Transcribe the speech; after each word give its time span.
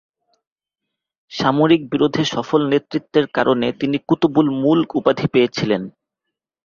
সামরিক 1.31 1.81
বিরোধে 1.91 2.23
সফল 2.33 2.61
নেতৃত্বের 2.71 3.25
কারণে 3.35 3.67
তিনি 3.79 3.97
"কুতুব-উল-মুলক" 4.07 4.89
উপাধি 4.99 5.25
পেয়েছিলেন। 5.33 5.81